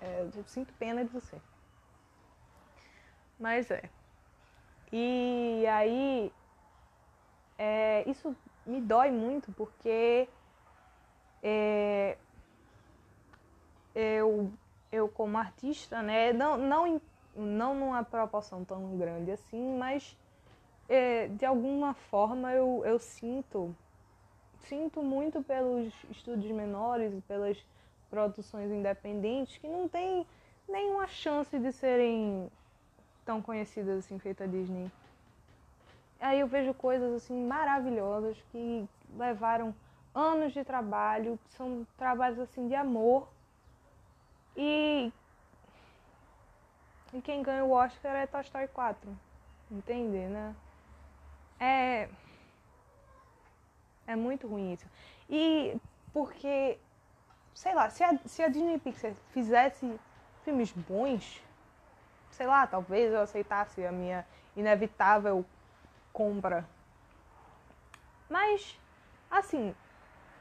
É, 0.00 0.28
eu 0.34 0.44
sinto 0.44 0.72
pena 0.74 1.02
de 1.02 1.10
você. 1.10 1.40
Mas 3.38 3.70
é. 3.70 3.88
E 4.92 5.64
aí. 5.68 6.32
É, 7.58 8.08
isso 8.08 8.36
me 8.64 8.80
dói 8.80 9.10
muito 9.10 9.50
porque 9.52 10.28
é, 11.42 12.16
eu, 13.94 14.50
eu 14.92 15.08
como 15.08 15.38
artista, 15.38 16.02
né, 16.02 16.32
não, 16.32 16.56
não, 16.56 17.00
não 17.34 17.74
numa 17.74 18.04
proporção 18.04 18.64
tão 18.64 18.96
grande 18.96 19.32
assim, 19.32 19.76
mas 19.76 20.16
é, 20.88 21.28
de 21.28 21.44
alguma 21.44 21.94
forma 21.94 22.52
eu, 22.52 22.82
eu 22.84 22.98
sinto, 22.98 23.74
sinto 24.68 25.02
muito 25.02 25.42
pelos 25.42 25.92
estúdios 26.10 26.52
menores 26.52 27.12
e 27.12 27.20
pelas 27.22 27.58
produções 28.10 28.70
independentes 28.70 29.58
que 29.58 29.66
não 29.66 29.88
tem 29.88 30.26
nenhuma 30.68 31.06
chance 31.06 31.58
de 31.58 31.72
serem 31.72 32.50
tão 33.28 33.42
conhecidas 33.42 33.98
assim 33.98 34.18
feita 34.18 34.44
a 34.44 34.46
Disney. 34.46 34.90
Aí 36.18 36.40
eu 36.40 36.46
vejo 36.46 36.72
coisas 36.72 37.12
assim 37.14 37.46
maravilhosas 37.46 38.42
que 38.50 38.88
levaram 39.18 39.74
anos 40.14 40.54
de 40.54 40.64
trabalho, 40.64 41.38
são 41.50 41.86
trabalhos 41.98 42.38
assim 42.38 42.66
de 42.68 42.74
amor. 42.74 43.28
E, 44.56 45.12
e 47.12 47.20
quem 47.20 47.42
ganha 47.42 47.66
o 47.66 47.72
Oscar 47.72 48.16
é 48.16 48.26
Toy 48.26 48.40
Story 48.40 48.68
4. 48.68 49.18
Entende, 49.70 50.16
né? 50.16 50.56
É 51.60 52.08
é 54.06 54.16
muito 54.16 54.48
ruim 54.48 54.72
isso. 54.72 54.86
E 55.28 55.76
porque 56.14 56.78
sei 57.52 57.74
lá, 57.74 57.90
se 57.90 58.02
a, 58.02 58.16
se 58.24 58.42
a 58.42 58.48
Disney 58.48 58.78
Pixar 58.78 59.12
fizesse 59.34 60.00
filmes 60.44 60.72
bons, 60.72 61.42
sei 62.38 62.46
lá, 62.46 62.66
talvez 62.66 63.12
eu 63.12 63.20
aceitasse 63.20 63.84
a 63.84 63.90
minha 63.90 64.24
inevitável 64.56 65.44
compra. 66.12 66.64
Mas 68.30 68.78
assim, 69.28 69.74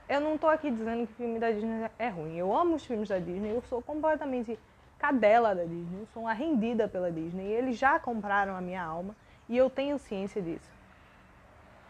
eu 0.07 0.21
não 0.21 0.37
tô 0.37 0.47
aqui 0.47 0.69
dizendo 0.69 1.07
que 1.07 1.13
o 1.13 1.15
filme 1.15 1.39
da 1.39 1.51
Disney 1.51 1.89
é 1.97 2.07
ruim. 2.07 2.37
Eu 2.37 2.55
amo 2.55 2.75
os 2.75 2.85
filmes 2.85 3.09
da 3.09 3.17
Disney, 3.17 3.49
eu 3.49 3.61
sou 3.63 3.81
completamente 3.81 4.57
cadela 4.99 5.55
da 5.55 5.63
Disney, 5.63 6.01
eu 6.01 6.07
sou 6.13 6.23
uma 6.23 6.33
rendida 6.33 6.87
pela 6.87 7.11
Disney. 7.11 7.45
Eles 7.45 7.77
já 7.77 7.99
compraram 7.99 8.55
a 8.55 8.61
minha 8.61 8.83
alma 8.83 9.15
e 9.49 9.57
eu 9.57 9.67
tenho 9.67 9.97
ciência 9.97 10.39
disso. 10.39 10.69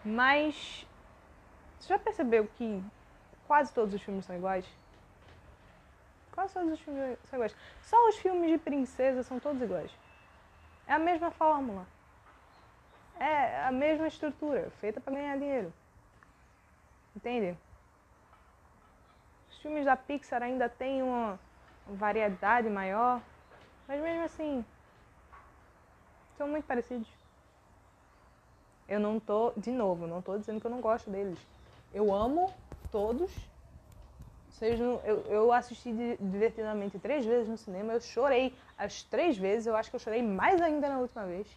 Mas 0.06 0.88
você 1.78 1.90
já 1.90 2.00
percebeu 2.00 2.48
que 2.58 2.82
quase 3.46 3.74
todos 3.74 3.94
os 3.94 4.02
filmes 4.02 4.26
são 4.26 4.36
iguais? 4.38 4.66
Quase 6.38 6.54
todos 6.54 6.74
os 6.74 6.80
filmes 6.80 7.18
são 7.24 7.40
iguais. 7.40 7.56
Só 7.82 8.10
os 8.10 8.18
filmes 8.18 8.52
de 8.52 8.60
princesa 8.60 9.24
são 9.24 9.40
todos 9.40 9.60
iguais. 9.60 9.90
É 10.86 10.94
a 10.94 11.00
mesma 11.00 11.32
fórmula. 11.32 11.84
É 13.20 13.64
a 13.64 13.72
mesma 13.72 14.08
estrutura, 14.08 14.70
feita 14.80 15.02
para 15.02 15.16
ganhar 15.16 15.36
dinheiro. 15.36 15.74
Entende? 17.16 17.58
Os 19.50 19.58
filmes 19.58 19.84
da 19.84 19.98
Pixar 19.98 20.44
ainda 20.44 20.70
têm 20.70 21.02
uma 21.02 21.40
variedade 21.88 22.70
maior, 22.70 23.20
mas 23.88 24.00
mesmo 24.00 24.24
assim, 24.24 24.64
são 26.38 26.48
muito 26.48 26.66
parecidos. 26.66 27.10
Eu 28.88 29.00
não 29.00 29.20
tô, 29.20 29.54
de 29.58 29.72
novo, 29.72 30.06
não 30.06 30.22
tô 30.22 30.38
dizendo 30.38 30.62
que 30.62 30.68
eu 30.68 30.72
não 30.72 30.82
gosto 30.82 31.10
deles. 31.10 31.40
Eu 31.92 32.14
amo 32.14 32.54
todos. 32.92 33.32
Seja, 34.58 34.84
eu, 34.84 35.20
eu 35.30 35.54
assisti 35.54 35.94
divertidamente 36.20 36.98
três 36.98 37.24
vezes 37.24 37.48
no 37.48 37.58
cinema, 37.58 37.94
eu 37.94 38.02
chorei 38.02 38.56
as 38.76 39.04
três 39.04 39.38
vezes, 39.38 39.68
eu 39.68 39.76
acho 39.76 39.90
que 39.92 39.96
eu 39.96 40.00
chorei 40.00 40.24
mais 40.24 40.60
ainda 40.60 40.90
na 40.90 40.98
última 40.98 41.26
vez. 41.26 41.48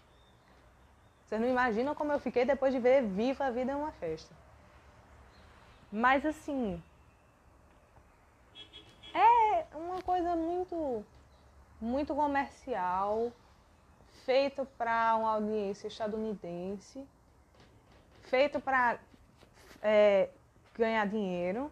Vocês 1.25 1.41
não 1.41 1.49
imaginam 1.49 1.95
como 1.95 2.13
eu 2.13 2.21
fiquei 2.21 2.45
depois 2.45 2.75
de 2.75 2.79
ver 2.79 3.03
Viva 3.03 3.47
a 3.47 3.51
Vida 3.51 3.73
é 3.73 3.77
uma 3.77 3.93
Festa. 3.93 4.35
Mas 5.91 6.27
assim, 6.27 6.83
é 9.15 9.65
uma 9.75 10.03
coisa 10.03 10.37
muito, 10.37 11.03
muito 11.81 12.15
comercial, 12.15 13.33
feito 14.27 14.67
para 14.77 15.17
uma 15.17 15.33
audiência 15.33 15.89
estadunidense, 15.89 17.03
feito 18.25 18.61
para 18.61 18.99
é, 19.83 20.29
ganhar 20.77 21.07
dinheiro. 21.07 21.71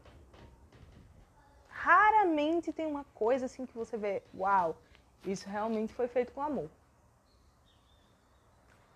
Raramente 1.81 2.73
tem 2.73 2.87
uma 2.87 3.05
coisa 3.15 3.47
assim 3.47 3.65
que 3.65 3.73
você 3.73 3.97
vê, 3.97 4.21
uau, 4.37 4.77
isso 5.25 5.49
realmente 5.49 5.95
foi 5.95 6.09
feito 6.09 6.33
com 6.33 6.43
amor. 6.43 6.69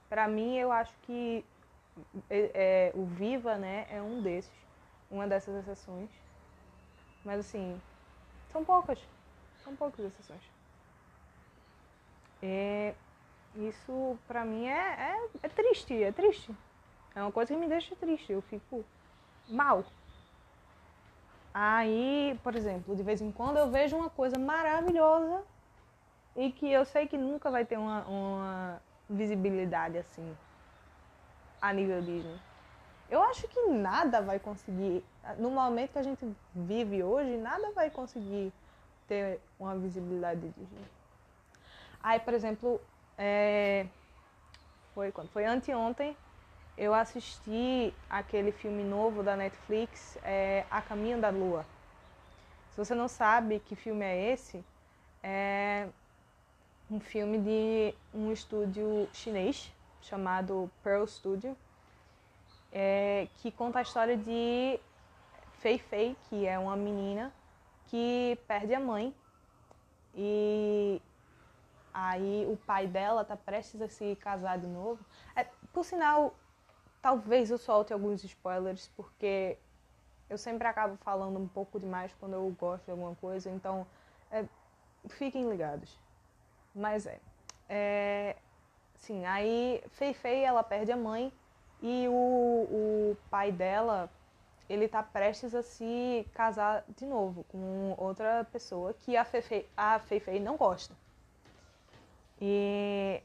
Para 0.09 0.27
mim, 0.27 0.57
eu 0.57 0.73
acho 0.73 0.93
que 1.03 1.45
é, 2.29 2.51
é, 2.55 2.93
o 2.95 3.05
Viva, 3.05 3.57
né, 3.57 3.87
é 3.89 4.03
um 4.03 4.21
desses, 4.21 4.51
uma 5.09 5.29
dessas 5.29 5.55
exceções. 5.63 6.11
Mas 7.25 7.39
assim, 7.39 7.81
são 8.51 8.65
poucas. 8.65 8.99
São 9.63 9.77
poucas 9.77 10.05
exceções. 10.05 10.43
É, 12.43 12.95
isso 13.55 14.19
pra 14.27 14.45
mim 14.45 14.67
é, 14.67 15.15
é, 15.15 15.29
é 15.45 15.49
triste, 15.49 16.03
é 16.03 16.11
triste. 16.11 16.53
É 17.15 17.23
uma 17.23 17.31
coisa 17.31 17.55
que 17.55 17.61
me 17.61 17.69
deixa 17.69 17.95
triste. 17.95 18.33
Eu 18.33 18.43
fico 18.43 18.85
mal. 19.49 19.85
Aí, 21.55 22.39
por 22.43 22.55
exemplo, 22.55 22.97
de 22.97 23.03
vez 23.03 23.21
em 23.21 23.31
quando 23.31 23.59
eu 23.59 23.71
vejo 23.71 23.97
uma 23.97 24.09
coisa 24.09 24.39
maravilhosa 24.39 25.43
e 26.35 26.51
que 26.51 26.71
eu 26.71 26.85
sei 26.85 27.07
que 27.07 27.19
nunca 27.19 27.51
vai 27.51 27.65
ter 27.65 27.79
uma, 27.79 28.05
uma 28.07 28.83
visibilidade 29.09 29.99
assim 29.99 30.35
a 31.61 31.73
nível 31.73 32.01
Disney. 32.01 32.41
Eu 33.11 33.23
acho 33.23 33.47
que 33.47 33.61
nada 33.69 34.23
vai 34.23 34.39
conseguir, 34.39 35.05
no 35.39 35.51
momento 35.51 35.93
que 35.93 35.99
a 35.99 36.03
gente 36.03 36.27
vive 36.55 37.03
hoje, 37.03 37.37
nada 37.37 37.71
vai 37.73 37.91
conseguir 37.91 38.51
ter 39.07 39.39
uma 39.61 39.77
visibilidade 39.77 40.41
de 40.41 40.49
Disney. 40.49 40.85
Aí, 42.03 42.19
por 42.19 42.33
exemplo, 42.33 42.81
é... 43.19 43.87
foi 44.95 45.13
quando? 45.13 45.29
Foi 45.29 45.45
anteontem, 45.45 46.17
eu 46.77 46.95
assisti 46.95 47.93
aquele 48.09 48.53
filme 48.53 48.83
novo 48.83 49.23
da 49.23 49.37
Netflix, 49.37 50.19
é 50.23 50.65
A 50.71 50.81
Caminho 50.81 51.21
da 51.21 51.31
Lua. 51.31 51.65
Se 52.71 52.79
você 52.79 52.95
não 52.95 53.09
sabe 53.09 53.61
que 53.61 53.77
filme 53.77 54.05
é 54.05 54.33
esse, 54.33 54.65
é 55.23 55.89
um 56.91 56.99
filme 56.99 57.39
de 57.39 57.95
um 58.15 58.33
estúdio 58.33 59.09
chinês 59.13 59.73
chamado 60.01 60.71
Pearl 60.83 61.07
Studio, 61.07 61.57
é, 62.73 63.29
que 63.37 63.51
conta 63.51 63.79
a 63.79 63.83
história 63.83 64.17
de 64.17 64.81
Fei 65.59 65.79
Fei, 65.79 66.17
que 66.29 66.47
é 66.47 66.59
uma 66.59 66.77
menina 66.77 67.33
que 67.87 68.39
perde 68.49 68.75
a 68.75 68.81
mãe 68.81 69.15
e 70.15 71.01
aí 71.93 72.47
o 72.49 72.57
pai 72.57 72.87
dela 72.87 73.25
tá 73.25 73.37
prestes 73.37 73.81
a 73.83 73.89
se 73.89 74.17
casar 74.17 74.59
de 74.59 74.67
novo. 74.67 75.05
É, 75.37 75.47
por 75.73 75.85
sinal, 75.85 76.35
talvez 77.03 77.51
eu 77.51 77.59
solte 77.59 77.93
alguns 77.93 78.23
spoilers, 78.23 78.89
porque 78.97 79.59
eu 80.31 80.39
sempre 80.39 80.67
acabo 80.67 80.97
falando 80.99 81.39
um 81.39 81.49
pouco 81.49 81.79
demais 81.79 82.15
quando 82.19 82.35
eu 82.35 82.57
gosto 82.59 82.85
de 82.85 82.93
alguma 82.93 83.15
coisa, 83.17 83.51
então 83.51 83.87
é, 84.31 84.45
fiquem 85.09 85.51
ligados. 85.51 85.99
Mas 86.75 87.07
é, 87.07 87.21
é. 87.69 88.37
Sim, 88.95 89.27
aí 89.27 89.83
Fei 89.91 90.15
Fei 90.15 90.45
ela 90.45 90.63
perde 90.63 90.93
a 90.93 90.97
mãe 90.97 91.33
e 91.83 92.07
o, 92.09 92.13
o 92.13 93.17
pai 93.29 93.51
dela 93.51 94.09
ele 94.69 94.89
tá 94.89 95.03
prestes 95.03 95.55
a 95.55 95.63
se 95.63 96.27
casar 96.33 96.85
de 96.97 97.05
novo 97.05 97.45
com 97.45 97.95
outra 97.99 98.47
pessoa 98.53 98.95
que 98.95 99.17
a 99.17 99.25
Fei 99.25 99.43
Fei, 99.43 99.69
a 99.77 99.99
Fei, 99.99 100.21
Fei 100.21 100.41
não 100.41 100.57
gosta. 100.57 100.95
E 102.41 103.21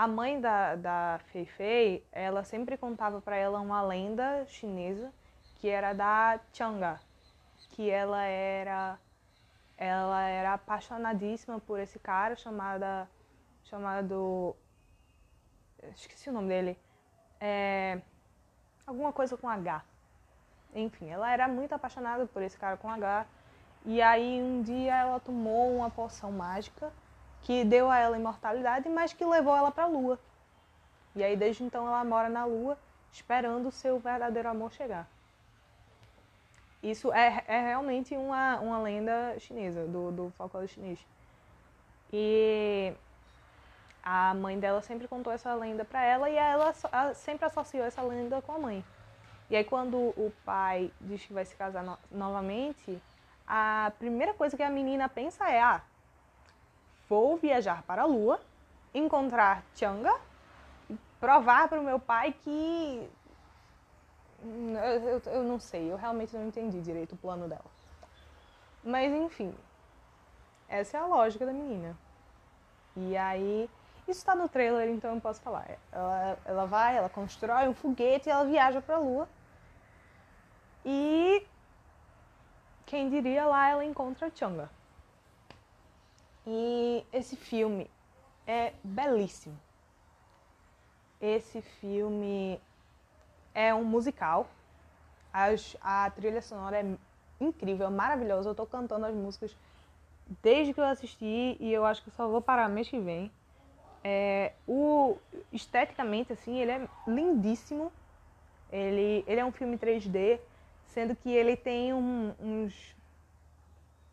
a 0.00 0.08
mãe 0.08 0.40
da, 0.40 0.76
da 0.76 1.20
Fei 1.26 1.44
Fei, 1.44 2.06
ela 2.10 2.42
sempre 2.42 2.78
contava 2.78 3.20
para 3.20 3.36
ela 3.36 3.60
uma 3.60 3.82
lenda 3.82 4.46
chinesa 4.46 5.12
que 5.56 5.68
era 5.68 5.92
da 5.92 6.40
Chang'e, 6.54 6.98
que 7.72 7.90
ela 7.90 8.24
era 8.24 8.98
ela 9.76 10.22
era 10.22 10.54
apaixonadíssima 10.54 11.60
por 11.60 11.78
esse 11.78 11.98
cara 11.98 12.34
chamada 12.34 13.06
chamado 13.64 14.56
esqueci 15.94 16.30
o 16.30 16.32
nome 16.32 16.48
dele 16.48 16.78
é, 17.38 18.00
alguma 18.86 19.12
coisa 19.12 19.36
com 19.36 19.50
H. 19.50 19.84
Enfim 20.74 21.10
ela 21.10 21.30
era 21.30 21.46
muito 21.46 21.74
apaixonada 21.74 22.24
por 22.24 22.40
esse 22.40 22.56
cara 22.56 22.78
com 22.78 22.88
H. 22.88 23.26
E 23.84 24.00
aí 24.00 24.42
um 24.42 24.62
dia 24.62 24.96
ela 24.96 25.20
tomou 25.20 25.76
uma 25.76 25.90
poção 25.90 26.32
mágica 26.32 26.90
que 27.42 27.64
deu 27.64 27.90
a 27.90 27.98
ela 27.98 28.18
imortalidade 28.18 28.88
mas 28.88 29.12
que 29.12 29.24
levou 29.24 29.56
ela 29.56 29.70
para 29.70 29.84
a 29.84 29.88
lua 29.88 30.18
e 31.14 31.24
aí 31.24 31.36
desde 31.36 31.64
então 31.64 31.86
ela 31.86 32.04
mora 32.04 32.28
na 32.28 32.44
lua 32.44 32.78
esperando 33.12 33.68
o 33.68 33.72
seu 33.72 33.98
verdadeiro 33.98 34.48
amor 34.48 34.72
chegar 34.72 35.08
isso 36.82 37.12
é, 37.12 37.44
é 37.46 37.60
realmente 37.60 38.16
uma, 38.16 38.58
uma 38.58 38.78
lenda 38.78 39.38
chinesa, 39.38 39.86
do, 39.86 40.10
do 40.10 40.30
folclore 40.30 40.66
chinês. 40.66 40.98
E 42.12 42.92
a 44.02 44.32
mãe 44.34 44.58
dela 44.58 44.80
sempre 44.80 45.06
contou 45.06 45.32
essa 45.32 45.54
lenda 45.54 45.84
para 45.84 46.02
ela 46.02 46.30
e 46.30 46.36
ela 46.36 46.72
sempre 47.14 47.44
associou 47.44 47.84
essa 47.84 48.00
lenda 48.02 48.40
com 48.40 48.52
a 48.52 48.58
mãe. 48.58 48.84
E 49.50 49.56
aí 49.56 49.64
quando 49.64 49.96
o 49.96 50.32
pai 50.44 50.90
diz 51.00 51.24
que 51.24 51.34
vai 51.34 51.44
se 51.44 51.54
casar 51.54 51.82
no 51.82 51.98
novamente, 52.10 53.00
a 53.46 53.92
primeira 53.98 54.32
coisa 54.32 54.56
que 54.56 54.62
a 54.62 54.70
menina 54.70 55.08
pensa 55.08 55.50
é: 55.50 55.60
ah, 55.60 55.82
vou 57.10 57.36
viajar 57.36 57.82
para 57.82 58.02
a 58.02 58.06
lua, 58.06 58.40
encontrar 58.94 59.64
Changa, 59.74 60.14
provar 61.18 61.68
para 61.68 61.80
o 61.80 61.84
meu 61.84 61.98
pai 61.98 62.32
que 62.32 63.10
eu, 64.42 65.08
eu, 65.08 65.22
eu 65.26 65.42
não 65.42 65.58
sei, 65.58 65.90
eu 65.90 65.96
realmente 65.96 66.34
não 66.36 66.46
entendi 66.46 66.80
direito 66.80 67.16
o 67.16 67.18
plano 67.18 67.48
dela. 67.48 67.64
Mas 68.84 69.12
enfim, 69.12 69.52
essa 70.68 70.96
é 70.96 71.00
a 71.00 71.06
lógica 71.06 71.44
da 71.44 71.52
menina. 71.52 71.96
E 72.96 73.16
aí, 73.16 73.68
isso 74.06 74.24
tá 74.24 74.36
no 74.36 74.48
trailer, 74.48 74.88
então 74.88 75.12
eu 75.12 75.20
posso 75.20 75.40
falar. 75.40 75.66
Ela, 75.90 76.38
ela 76.44 76.64
vai, 76.64 76.96
ela 76.96 77.08
constrói 77.08 77.68
um 77.68 77.74
foguete 77.74 78.28
e 78.28 78.32
ela 78.32 78.44
viaja 78.44 78.80
pra 78.80 78.98
lua. 78.98 79.28
E 80.84 81.44
quem 82.86 83.10
diria 83.10 83.46
lá 83.46 83.68
ela 83.68 83.84
encontra 83.84 84.28
a 84.28 84.30
Changa. 84.30 84.70
E 86.46 87.04
esse 87.12 87.36
filme 87.36 87.90
é 88.46 88.72
belíssimo. 88.82 89.58
Esse 91.20 91.60
filme 91.60 92.60
é 93.54 93.74
um 93.74 93.84
musical. 93.84 94.48
As, 95.32 95.76
a 95.80 96.10
trilha 96.10 96.40
sonora 96.40 96.80
é 96.80 96.96
incrível, 97.40 97.86
é 97.86 97.90
maravilhosa. 97.90 98.50
Eu 98.50 98.54
tô 98.54 98.66
cantando 98.66 99.06
as 99.06 99.14
músicas 99.14 99.54
desde 100.42 100.72
que 100.72 100.80
eu 100.80 100.84
assisti 100.84 101.56
e 101.60 101.72
eu 101.72 101.84
acho 101.84 102.02
que 102.02 102.10
só 102.10 102.28
vou 102.28 102.40
parar 102.40 102.68
mês 102.68 102.88
que 102.88 102.98
vem. 102.98 103.30
É, 104.02 104.52
o, 104.66 105.18
esteticamente, 105.52 106.32
assim, 106.32 106.58
ele 106.58 106.70
é 106.70 106.88
lindíssimo. 107.06 107.92
Ele, 108.72 109.24
ele 109.26 109.40
é 109.40 109.44
um 109.44 109.52
filme 109.52 109.76
3D, 109.76 110.38
sendo 110.86 111.14
que 111.16 111.28
ele 111.28 111.56
tem 111.56 111.92
um, 111.92 112.32
uns 112.40 112.94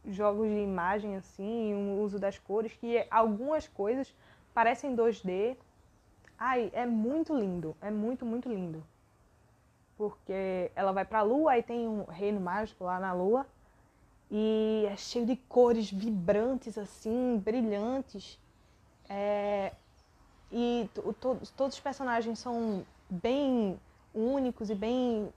jogos 0.07 0.47
de 0.47 0.59
imagem, 0.59 1.15
assim, 1.15 1.73
um 1.73 2.01
uso 2.01 2.19
das 2.19 2.37
cores, 2.37 2.73
que 2.73 3.05
algumas 3.09 3.67
coisas 3.67 4.13
parecem 4.53 4.95
2D. 4.95 5.57
Ai, 6.37 6.69
é 6.73 6.85
muito 6.85 7.35
lindo, 7.35 7.75
é 7.81 7.89
muito, 7.89 8.25
muito 8.25 8.49
lindo 8.49 8.83
porque 9.97 10.71
ela 10.75 10.91
vai 10.91 11.03
para 11.03 11.19
a 11.19 11.23
lua, 11.23 11.53
aí 11.53 11.63
tem 11.63 11.87
um 11.87 12.03
reino 12.03 12.39
mágico 12.39 12.83
lá 12.83 12.99
na 12.99 13.11
lua, 13.13 13.45
e 14.29 14.85
é 14.87 14.95
cheio 14.95 15.25
de 15.25 15.35
cores 15.35 15.91
vibrantes, 15.91 16.77
assim, 16.77 17.41
brilhantes. 17.43 18.39
É, 19.09 19.73
e 20.51 20.87
to, 20.93 21.13
todos 21.55 21.75
os 21.75 21.79
personagens 21.79 22.37
são 22.37 22.85
bem 23.09 23.79
únicos 24.13 24.69
e 24.69 24.75
bem 24.75 25.33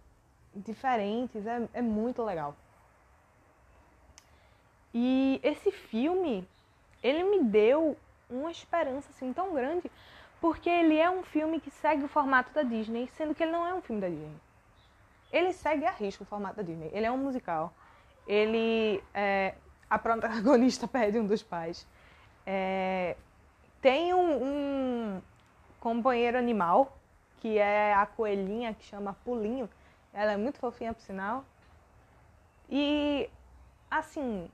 diferentes, 0.55 1.47
é, 1.47 1.67
é 1.73 1.81
muito 1.83 2.23
legal. 2.23 2.55
E 4.93 5.41
esse 5.43 5.71
filme, 5.71 6.47
ele 7.03 7.23
me 7.25 7.45
deu 7.45 7.97
uma 8.29 8.51
esperança 8.51 9.09
assim 9.11 9.33
tão 9.33 9.55
grande, 9.55 9.91
porque 10.41 10.69
ele 10.69 10.97
é 10.97 11.11
um 11.11 11.23
filme 11.23 11.61
que 11.61 11.71
segue 11.71 12.05
o 12.05 12.09
formato 12.09 12.53
da 12.53 12.63
Disney, 12.63 13.09
sendo 13.17 13.35
que 13.35 13.43
ele 13.43 13.53
não 13.53 13.67
é 13.67 13.75
um 13.75 13.83
filme 13.83 14.01
da 14.01 14.09
Disney 14.09 14.41
ele 15.33 15.53
segue 15.53 15.87
a 15.87 15.91
risco 15.91 16.25
o 16.25 16.27
formato 16.27 16.57
da 16.57 16.63
Disney. 16.63 16.91
Ele 16.93 17.07
é 17.07 17.11
um 17.11 17.19
musical. 17.19 17.73
Ele. 18.27 19.03
É, 19.15 19.55
a 19.89 19.99
protagonista 19.99 20.87
perde 20.89 21.19
um 21.19 21.27
dos 21.27 21.43
pais. 21.43 21.87
É, 22.47 23.17
tem 23.81 24.13
um, 24.13 24.45
um, 24.45 25.23
companheiro 25.79 26.37
animal, 26.37 26.97
que 27.39 27.59
é 27.59 27.95
a 27.95 28.07
coelhinha, 28.07 28.75
que 28.75 28.85
chama 28.85 29.17
Pulinho. 29.25 29.69
Ela 30.13 30.33
é 30.33 30.37
muito 30.37 30.59
fofinha, 30.59 30.93
por 30.93 31.03
sinal. 31.03 31.45
E, 32.69 33.29
assim, 33.91 34.51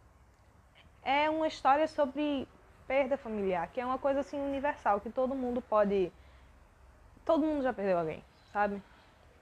é 1.06 1.30
uma 1.30 1.46
história 1.46 1.88
sobre 1.88 2.46
perda 2.86 3.16
familiar, 3.16 3.68
que 3.68 3.80
é 3.80 3.86
uma 3.86 3.98
coisa 3.98 4.20
assim 4.20 4.38
universal, 4.38 5.00
que 5.00 5.10
todo 5.10 5.34
mundo 5.34 5.62
pode. 5.62 6.12
Todo 7.24 7.46
mundo 7.46 7.62
já 7.62 7.72
perdeu 7.72 7.98
alguém, 7.98 8.22
sabe? 8.52 8.82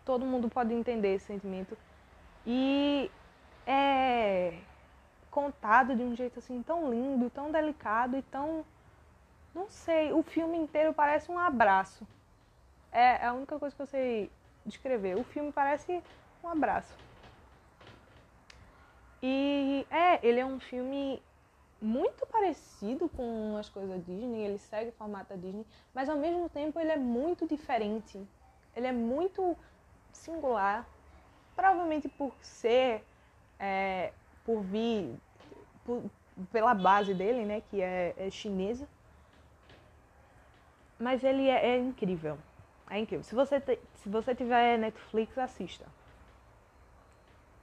todo 0.04 0.24
mundo 0.24 0.48
pode 0.48 0.72
entender 0.72 1.14
esse 1.14 1.26
sentimento. 1.26 1.76
E 2.46 3.10
é 3.66 4.58
contado 5.30 5.96
de 5.96 6.02
um 6.02 6.14
jeito 6.14 6.38
assim 6.38 6.62
tão 6.62 6.90
lindo, 6.90 7.30
tão 7.30 7.50
delicado 7.50 8.16
e 8.16 8.22
tão. 8.22 8.64
Não 9.54 9.68
sei, 9.68 10.12
o 10.12 10.22
filme 10.22 10.58
inteiro 10.58 10.92
parece 10.92 11.30
um 11.30 11.38
abraço. 11.38 12.06
É 12.92 13.24
a 13.24 13.32
única 13.32 13.58
coisa 13.58 13.74
que 13.74 13.82
eu 13.82 13.86
sei 13.86 14.30
descrever. 14.64 15.16
O 15.16 15.24
filme 15.24 15.50
parece 15.50 16.02
um 16.42 16.48
abraço. 16.48 16.94
E 19.22 19.86
é, 19.90 20.26
ele 20.26 20.40
é 20.40 20.44
um 20.44 20.60
filme 20.60 21.22
muito 21.84 22.26
parecido 22.26 23.10
com 23.10 23.56
as 23.58 23.68
coisas 23.68 24.04
Disney, 24.06 24.42
ele 24.42 24.58
segue 24.58 24.88
o 24.88 24.92
formato 24.94 25.28
da 25.28 25.36
Disney, 25.36 25.66
mas 25.92 26.08
ao 26.08 26.16
mesmo 26.16 26.48
tempo 26.48 26.80
ele 26.80 26.90
é 26.90 26.96
muito 26.96 27.46
diferente. 27.46 28.18
Ele 28.74 28.86
é 28.86 28.92
muito 28.92 29.54
singular, 30.10 30.88
provavelmente 31.54 32.08
por 32.08 32.34
ser 32.40 33.04
é, 33.60 34.12
por 34.44 34.62
vir 34.62 35.14
por, 35.84 36.02
pela 36.50 36.74
base 36.74 37.12
dele, 37.12 37.44
né, 37.44 37.62
que 37.70 37.82
é, 37.82 38.14
é 38.16 38.30
chinesa. 38.30 38.88
Mas 40.98 41.22
ele 41.22 41.48
é, 41.48 41.66
é, 41.66 41.78
incrível. 41.78 42.38
É 42.88 42.98
incrível. 42.98 43.24
Se 43.24 43.34
você, 43.34 43.60
te, 43.60 43.78
se 43.96 44.08
você 44.08 44.34
tiver 44.34 44.78
Netflix, 44.78 45.36
assista. 45.36 45.84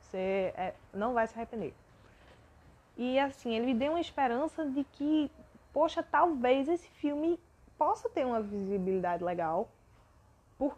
Você 0.01 0.53
é, 0.55 0.75
não 0.93 1.13
vai 1.13 1.25
se 1.27 1.33
arrepender. 1.35 1.73
E 2.97 3.17
assim, 3.19 3.55
ele 3.55 3.67
me 3.67 3.73
deu 3.73 3.93
uma 3.93 4.01
esperança 4.01 4.65
de 4.65 4.83
que, 4.83 5.31
poxa, 5.73 6.03
talvez 6.03 6.67
esse 6.67 6.87
filme 6.89 7.39
possa 7.77 8.09
ter 8.09 8.25
uma 8.25 8.41
visibilidade 8.41 9.23
legal. 9.23 9.69
Por, 10.57 10.77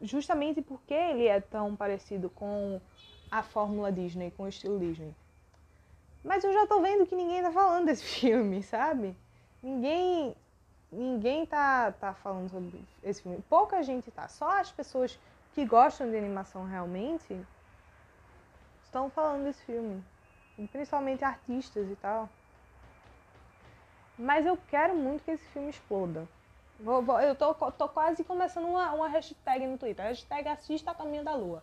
justamente 0.00 0.62
porque 0.62 0.94
ele 0.94 1.26
é 1.26 1.40
tão 1.40 1.76
parecido 1.76 2.30
com 2.30 2.80
a 3.30 3.42
fórmula 3.42 3.92
Disney, 3.92 4.30
com 4.30 4.44
o 4.44 4.48
estilo 4.48 4.78
Disney. 4.78 5.14
Mas 6.24 6.44
eu 6.44 6.52
já 6.52 6.66
tô 6.66 6.80
vendo 6.80 7.06
que 7.06 7.16
ninguém 7.16 7.42
tá 7.42 7.50
falando 7.50 7.86
desse 7.86 8.04
filme, 8.20 8.62
sabe? 8.62 9.16
Ninguém 9.62 10.34
ninguém 10.92 11.46
tá, 11.46 11.90
tá 11.92 12.12
falando 12.12 12.50
sobre 12.50 12.84
esse 13.02 13.22
filme. 13.22 13.42
Pouca 13.48 13.82
gente 13.82 14.10
tá. 14.10 14.28
Só 14.28 14.60
as 14.60 14.70
pessoas 14.70 15.18
que 15.54 15.64
gostam 15.64 16.10
de 16.10 16.16
animação 16.16 16.66
realmente 16.66 17.38
estão 18.84 19.08
falando 19.08 19.44
desse 19.44 19.64
filme. 19.64 20.04
Principalmente 20.70 21.24
artistas 21.24 21.90
e 21.90 21.96
tal. 21.96 22.28
Mas 24.18 24.46
eu 24.46 24.58
quero 24.68 24.94
muito 24.94 25.24
que 25.24 25.30
esse 25.30 25.44
filme 25.46 25.70
exploda. 25.70 26.28
Vou, 26.78 27.02
vou, 27.02 27.20
eu 27.20 27.34
tô, 27.34 27.54
tô 27.54 27.88
quase 27.88 28.24
começando 28.24 28.66
uma, 28.66 28.92
uma 28.92 29.08
hashtag 29.08 29.66
no 29.66 29.78
Twitter. 29.78 30.04
Hashtag 30.04 30.48
assista 30.48 30.90
a 30.90 30.94
caminho 30.94 31.24
da 31.24 31.34
lua. 31.34 31.62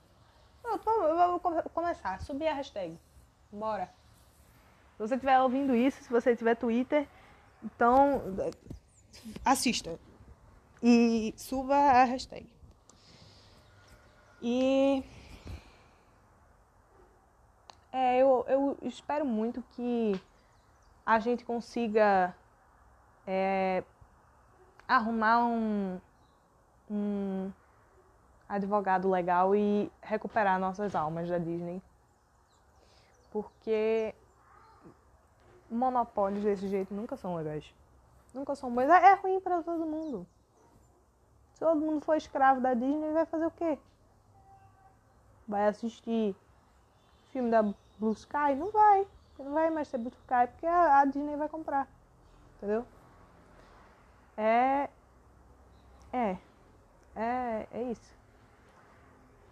Eu, 0.63 0.77
tô, 0.77 0.91
eu 1.03 1.39
vou 1.39 1.39
começar, 1.73 2.21
subir 2.21 2.47
a 2.47 2.53
hashtag. 2.53 2.97
Bora. 3.51 3.89
Se 4.93 4.99
você 5.07 5.15
estiver 5.15 5.39
ouvindo 5.41 5.75
isso, 5.75 6.03
se 6.03 6.09
você 6.09 6.35
tiver 6.35 6.55
Twitter, 6.55 7.07
então 7.63 8.21
assista. 9.43 9.99
E 10.81 11.33
suba 11.37 11.75
a 11.75 12.03
hashtag. 12.03 12.47
E 14.41 15.03
é, 17.91 18.21
eu, 18.21 18.28
eu 18.49 18.75
espero 18.81 19.23
muito 19.23 19.63
que 19.75 20.19
a 21.05 21.19
gente 21.19 21.45
consiga 21.45 22.35
é, 23.25 23.83
arrumar 24.87 25.45
um, 25.45 26.01
um 26.89 27.51
advogado 28.47 29.07
legal 29.07 29.55
e 29.55 29.91
recuperar 30.01 30.59
nossas 30.59 30.95
almas 30.95 31.29
da 31.29 31.37
Disney. 31.37 31.79
Porque 33.31 34.15
monopólios 35.69 36.43
desse 36.43 36.67
jeito 36.67 36.91
nunca 36.91 37.15
são 37.15 37.35
legais. 37.35 37.71
Nunca 38.33 38.55
são 38.55 38.73
bons. 38.73 38.89
É, 38.89 39.11
é 39.11 39.13
ruim 39.13 39.39
para 39.39 39.61
todo 39.61 39.85
mundo. 39.85 40.25
Se 41.53 41.59
todo 41.59 41.79
mundo 41.79 42.03
for 42.03 42.15
escravo 42.15 42.59
da 42.61 42.73
Disney, 42.73 43.11
vai 43.13 43.27
fazer 43.27 43.45
o 43.45 43.51
quê? 43.51 43.77
Vai 45.47 45.67
assistir 45.67 46.35
filme 47.31 47.51
da 47.51 47.63
Blue 47.99 48.13
Sky? 48.13 48.55
Não 48.57 48.71
vai. 48.71 49.07
Não 49.37 49.53
vai 49.53 49.69
mais 49.69 49.89
ter 49.89 49.97
Blue 49.97 50.11
Sky 50.11 50.47
porque 50.51 50.65
a, 50.65 50.99
a 50.99 51.05
Disney 51.05 51.35
vai 51.35 51.49
comprar. 51.49 51.87
Entendeu? 52.57 52.85
É. 54.37 54.89
É. 56.11 56.37
É, 57.15 57.67
é 57.71 57.83
isso. 57.83 58.17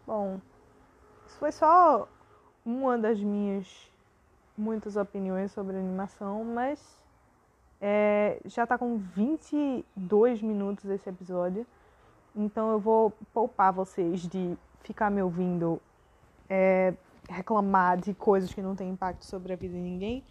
Bom, 0.06 0.40
isso 1.26 1.38
foi 1.38 1.52
só 1.52 2.08
uma 2.66 2.98
das 2.98 3.20
minhas 3.20 3.92
muitas 4.58 4.96
opiniões 4.96 5.52
sobre 5.52 5.78
animação, 5.78 6.44
mas 6.44 6.98
é, 7.80 8.40
já 8.46 8.64
está 8.64 8.78
com 8.78 8.98
22 8.98 10.42
minutos 10.42 10.86
esse 10.86 11.10
episódio. 11.10 11.66
Então 12.36 12.72
eu 12.72 12.80
vou 12.80 13.12
poupar 13.34 13.72
vocês 13.72 14.22
de 14.22 14.58
ficar 14.82 15.12
me 15.12 15.22
ouvindo 15.22 15.82
é, 16.50 16.94
reclamar 17.28 18.00
de 18.00 18.14
coisas 18.14 18.54
que 18.54 18.62
não 18.62 18.76
têm 18.76 18.90
impacto 18.90 19.24
sobre 19.24 19.54
a 19.54 19.56
vida 19.56 19.74
de 19.74 19.80
ninguém. 19.80 20.24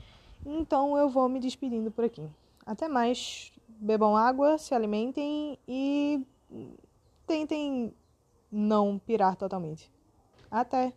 Então 0.44 0.96
eu 0.96 1.09
vou 1.09 1.28
me 1.28 1.40
despedindo 1.40 1.90
por 1.90 2.04
aqui. 2.04 2.26
Até 2.64 2.88
mais. 2.88 3.52
Bebam 3.68 4.16
água, 4.16 4.56
se 4.56 4.74
alimentem 4.74 5.59
e 5.68 6.26
tentem 7.26 7.92
não 8.50 8.98
pirar 8.98 9.37
totalmente. 9.37 9.92
Até! 10.50 10.94